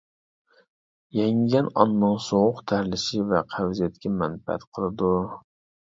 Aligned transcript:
يەڭگىگەن 1.17 1.69
ئانىنىڭ 1.83 2.17
سوغۇق 2.29 2.63
تەرلىشى 2.73 3.21
ۋە 3.35 3.45
قەۋزىيەتكە 3.53 4.15
مەنپەئەت 4.23 4.67
قىلىدۇ. 4.79 5.13